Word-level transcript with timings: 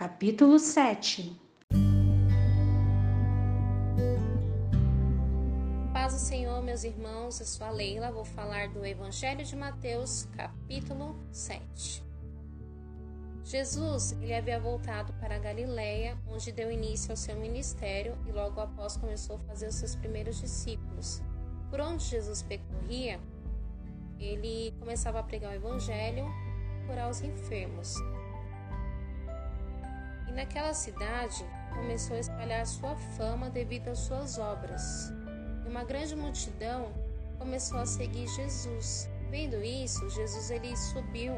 Capítulo 0.00 0.58
7 0.58 1.38
Paz 5.92 6.14
do 6.14 6.18
Senhor, 6.18 6.62
meus 6.62 6.84
irmãos, 6.84 7.38
eu 7.38 7.44
sou 7.44 7.66
a 7.66 7.70
Leila, 7.70 8.10
vou 8.10 8.24
falar 8.24 8.70
do 8.70 8.82
Evangelho 8.82 9.44
de 9.44 9.54
Mateus, 9.54 10.26
capítulo 10.34 11.14
7. 11.30 12.02
Jesus 13.44 14.12
ele 14.22 14.32
havia 14.32 14.58
voltado 14.58 15.12
para 15.20 15.38
Galiléia, 15.38 16.16
onde 16.26 16.50
deu 16.50 16.72
início 16.72 17.10
ao 17.10 17.16
seu 17.18 17.36
ministério 17.36 18.16
e 18.26 18.32
logo 18.32 18.58
após 18.58 18.96
começou 18.96 19.36
a 19.36 19.40
fazer 19.40 19.66
os 19.66 19.74
seus 19.74 19.94
primeiros 19.94 20.40
discípulos. 20.40 21.20
Por 21.68 21.78
onde 21.78 22.04
Jesus 22.04 22.40
percorria, 22.40 23.20
ele 24.18 24.74
começava 24.78 25.18
a 25.18 25.22
pregar 25.22 25.52
o 25.52 25.54
Evangelho 25.56 26.24
curar 26.86 27.10
os 27.10 27.20
enfermos. 27.20 27.96
E 30.30 30.32
naquela 30.32 30.72
cidade 30.72 31.44
começou 31.74 32.16
a 32.16 32.20
espalhar 32.20 32.64
sua 32.64 32.94
fama 33.16 33.50
devido 33.50 33.88
às 33.88 33.98
suas 33.98 34.38
obras. 34.38 35.12
E 35.66 35.68
uma 35.68 35.82
grande 35.82 36.14
multidão 36.14 36.92
começou 37.36 37.80
a 37.80 37.84
seguir 37.84 38.28
Jesus. 38.28 39.10
Vendo 39.28 39.60
isso, 39.60 40.08
Jesus 40.08 40.52
ele 40.52 40.76
subiu 40.76 41.34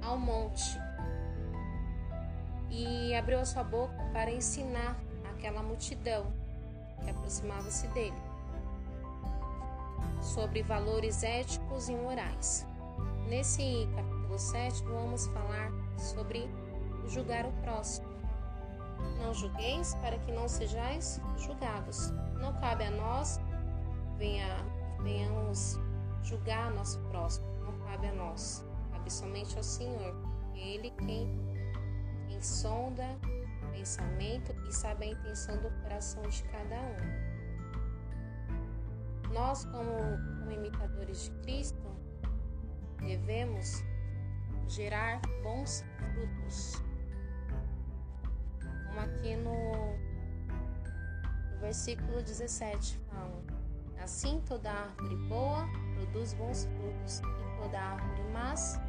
ao 0.00 0.16
monte 0.16 0.78
e 2.70 3.12
abriu 3.16 3.40
a 3.40 3.44
sua 3.44 3.64
boca 3.64 3.96
para 4.12 4.30
ensinar 4.30 4.96
aquela 5.34 5.60
multidão 5.60 6.32
que 7.02 7.10
aproximava-se 7.10 7.88
dele 7.88 8.16
sobre 10.22 10.62
valores 10.62 11.24
éticos 11.24 11.88
e 11.88 11.96
morais. 11.96 12.64
Nesse 13.28 13.88
capítulo 13.96 14.38
7, 14.38 14.82
vamos 14.84 15.26
falar 15.26 15.72
sobre 15.98 16.48
julgar 17.08 17.46
o 17.46 17.52
próximo. 17.62 18.08
Não 19.22 19.32
julgueis 19.34 19.94
para 19.96 20.18
que 20.18 20.32
não 20.32 20.48
sejais 20.48 21.20
julgados. 21.38 22.10
Não 22.40 22.52
cabe 22.60 22.84
a 22.84 22.90
nós 22.90 23.40
venha, 24.18 24.56
venhamos 25.02 25.78
julgar 26.22 26.70
nosso 26.72 26.98
próximo. 27.10 27.46
Não 27.64 27.78
cabe 27.86 28.08
a 28.08 28.12
nós. 28.12 28.64
Cabe 28.92 29.10
somente 29.10 29.56
ao 29.56 29.62
Senhor. 29.62 30.14
Ele 30.54 30.90
quem, 30.90 31.30
quem 32.26 32.42
sonda 32.42 33.04
o 33.62 33.66
pensamento 33.72 34.54
e 34.68 34.72
sabe 34.72 35.04
a 35.06 35.08
intenção 35.08 35.56
do 35.62 35.70
coração 35.82 36.22
de 36.22 36.42
cada 36.44 36.76
um. 36.76 37.28
Nós, 39.32 39.64
como, 39.66 39.94
como 40.40 40.50
imitadores 40.50 41.24
de 41.24 41.30
Cristo, 41.42 41.88
devemos 42.98 43.84
gerar 44.66 45.20
bons 45.42 45.84
frutos 45.96 46.82
aqui 49.18 49.36
no, 49.36 49.98
versículo 51.60 52.22
17 52.22 52.98
fala: 53.10 53.42
Assim 54.02 54.40
toda 54.46 54.70
árvore 54.70 55.16
boa 55.28 55.68
produz 55.94 56.32
bons 56.34 56.64
frutos, 56.64 57.20
e 57.20 57.62
toda 57.62 57.78
árvore 57.78 58.22
más 58.32 58.80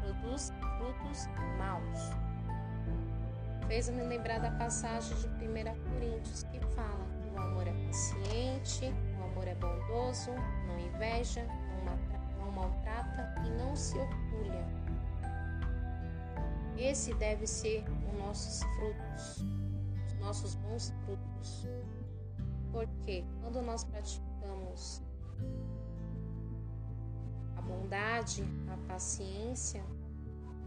produz 0.00 0.52
frutos 0.78 1.26
maus. 1.58 2.10
Fez-me 3.66 4.02
lembrar 4.02 4.38
da 4.40 4.50
passagem 4.52 5.16
de 5.18 5.26
1 5.26 5.90
Coríntios 5.90 6.42
que 6.44 6.60
fala 6.74 7.04
que 7.20 7.28
o 7.34 7.38
amor 7.38 7.66
é 7.66 7.72
paciente, 7.86 8.94
o 9.18 9.24
amor 9.24 9.48
é 9.48 9.54
bondoso, 9.54 10.30
não 10.68 10.78
inveja, 10.78 11.44
não 12.38 12.52
maltrata 12.52 13.34
e 13.44 13.50
não 13.58 13.74
se 13.74 13.98
orgulha. 13.98 14.64
Esse 16.78 17.14
deve 17.14 17.46
ser 17.46 17.84
os 18.06 18.18
nossos 18.18 18.62
frutos, 18.74 19.44
os 20.06 20.14
nossos 20.20 20.54
bons 20.56 20.92
frutos. 21.04 21.66
Porque 22.70 23.24
quando 23.40 23.62
nós 23.62 23.84
praticamos 23.84 25.02
a 27.56 27.62
bondade, 27.62 28.44
a 28.68 28.76
paciência, 28.86 29.82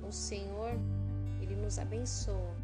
o 0.08 0.12
Senhor, 0.12 0.72
Ele 1.42 1.56
nos 1.56 1.78
abençoa. 1.78 2.56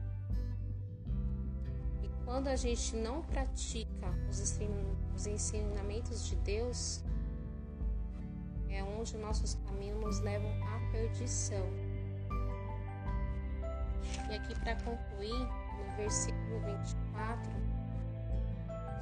E 2.02 2.10
quando 2.26 2.48
a 2.48 2.56
gente 2.56 2.96
não 2.96 3.22
pratica 3.22 4.08
os 4.28 5.28
ensinamentos 5.28 6.26
de 6.26 6.36
Deus, 6.38 7.04
é 8.70 8.84
onde 8.84 9.16
nossos 9.18 9.54
caminhos 9.66 10.04
nos 10.04 10.20
levam 10.20 10.52
à 10.64 10.92
perdição. 10.92 11.85
Aqui 14.36 14.54
para 14.60 14.76
concluir, 14.76 15.48
no 15.78 15.96
versículo 15.96 16.60
24, 16.60 17.52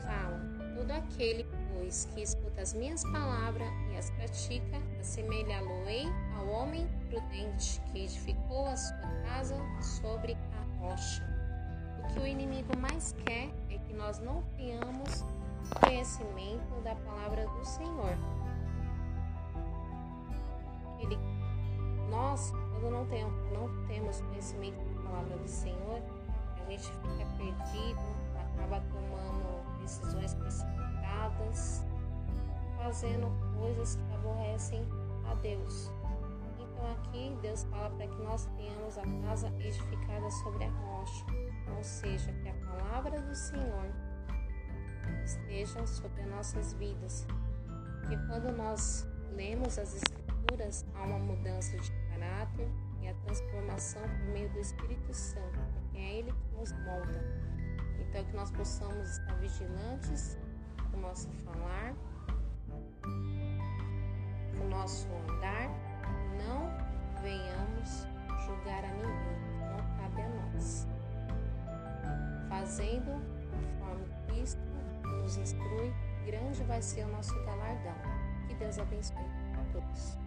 fala: 0.05 0.39
Todo 0.75 0.91
aquele, 0.91 1.47
pois, 1.73 2.07
que 2.13 2.21
escuta 2.21 2.61
as 2.61 2.73
minhas 2.75 3.03
palavras 3.05 3.67
e 3.91 3.97
as 3.97 4.11
pratica, 4.11 4.77
assemelhá-lo-ei 4.99 6.05
ao 6.37 6.47
homem 6.49 6.87
prudente 7.09 7.81
que 7.91 8.03
edificou 8.03 8.67
a 8.67 8.77
sua 8.77 9.09
casa 9.27 9.55
sobre 9.81 10.33
a 10.33 10.79
rocha. 10.79 11.23
O 11.97 12.13
que 12.13 12.19
o 12.19 12.27
inimigo 12.27 12.77
mais 12.77 13.13
quer 13.25 13.49
é 13.71 13.79
que 13.79 13.93
nós 13.93 14.19
não 14.19 14.43
tenhamos 14.55 15.25
conhecimento 15.81 16.79
da 16.83 16.93
palavra 16.93 17.47
do 17.47 17.65
Senhor. 17.65 18.15
Ele, 20.99 21.17
nós, 22.11 22.51
quando 22.51 22.91
não 22.91 23.05
temos, 23.07 23.51
não 23.51 23.87
temos 23.87 24.21
conhecimento 24.21 24.92
palavra 25.13 25.37
do 25.37 25.47
Senhor, 25.47 26.01
a 26.59 26.71
gente 26.71 26.91
fica 26.91 27.25
perdido, 27.37 28.01
acaba 28.35 28.81
tomando 28.89 29.79
decisões 29.79 30.33
precipitadas, 30.33 31.83
fazendo 32.77 33.27
coisas 33.55 33.95
que 33.95 34.13
aborrecem 34.15 34.83
a 35.29 35.35
Deus. 35.35 35.91
Então 36.59 36.91
aqui 36.93 37.37
Deus 37.43 37.63
fala 37.65 37.91
para 37.91 38.07
que 38.07 38.23
nós 38.23 38.49
tenhamos 38.57 38.97
a 38.97 39.03
casa 39.27 39.49
edificada 39.59 40.31
sobre 40.31 40.65
a 40.65 40.69
rocha, 40.69 41.25
ou 41.77 41.83
seja, 41.83 42.33
que 42.33 42.49
a 42.49 42.53
palavra 42.65 43.21
do 43.21 43.35
Senhor 43.35 43.85
esteja 45.23 45.85
sobre 45.85 46.23
as 46.23 46.29
nossas 46.29 46.73
vidas. 46.73 47.27
Porque 47.99 48.17
quando 48.27 48.51
nós 48.57 49.07
lemos 49.31 49.77
as 49.77 49.93
Escrituras, 49.95 50.85
há 50.95 51.03
uma 51.03 51.19
mudança 51.19 51.77
de 51.77 51.91
caráter, 52.09 52.67
a 53.07 53.13
transformação 53.15 54.01
por 54.01 54.33
meio 54.33 54.49
do 54.49 54.59
Espírito 54.59 55.13
Santo, 55.13 55.59
porque 55.73 55.97
é 55.97 56.19
Ele 56.19 56.31
que 56.31 56.55
nos 56.55 56.71
molda. 56.71 57.23
Então, 57.99 58.23
que 58.25 58.35
nós 58.35 58.51
possamos 58.51 59.17
estar 59.17 59.33
vigilantes 59.35 60.37
com 60.91 60.97
o 60.97 61.01
nosso 61.01 61.29
falar, 61.43 61.93
com 64.57 64.65
o 64.65 64.69
nosso 64.69 65.07
andar, 65.29 65.69
não 66.45 66.69
venhamos 67.21 68.07
julgar 68.45 68.83
a 68.83 68.93
ninguém, 68.93 69.39
não 69.71 69.77
cabe 69.97 70.21
a 70.21 70.29
nós. 70.29 70.87
Fazendo 72.49 73.19
conforme 73.49 74.05
Cristo 74.27 74.61
nos 75.03 75.37
instrui, 75.37 75.93
grande 76.25 76.63
vai 76.63 76.81
ser 76.81 77.05
o 77.05 77.07
nosso 77.09 77.33
galardão. 77.45 77.95
Que 78.47 78.55
Deus 78.55 78.77
abençoe 78.77 79.17
a 79.17 79.73
todos. 79.73 80.17